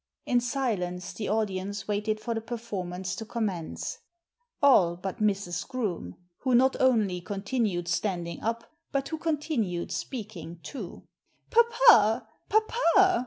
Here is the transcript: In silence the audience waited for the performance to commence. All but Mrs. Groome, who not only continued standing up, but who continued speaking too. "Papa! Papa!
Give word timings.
In 0.25 0.39
silence 0.39 1.13
the 1.13 1.29
audience 1.29 1.87
waited 1.87 2.19
for 2.19 2.33
the 2.33 2.41
performance 2.41 3.15
to 3.17 3.23
commence. 3.23 3.99
All 4.59 4.95
but 4.95 5.19
Mrs. 5.21 5.67
Groome, 5.67 6.15
who 6.39 6.55
not 6.55 6.75
only 6.81 7.21
continued 7.21 7.87
standing 7.87 8.41
up, 8.41 8.73
but 8.91 9.09
who 9.09 9.19
continued 9.19 9.91
speaking 9.91 10.59
too. 10.63 11.03
"Papa! 11.51 12.27
Papa! 12.49 12.67